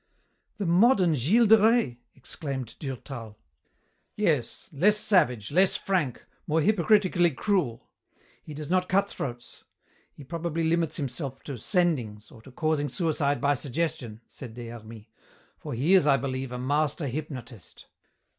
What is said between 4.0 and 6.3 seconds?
"Yes, less savage, less frank,